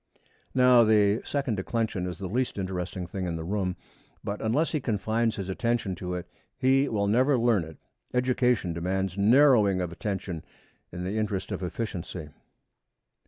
[0.55, 3.75] Now, the second declension is the least interesting thing in the room,
[4.23, 6.27] but unless he confines his attention to it
[6.57, 7.77] he will never learn it.
[8.11, 10.43] Education demands narrowing of attention
[10.91, 12.29] in the interest of efficiency.